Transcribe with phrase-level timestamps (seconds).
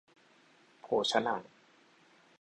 [0.81, 1.41] โภชะนัง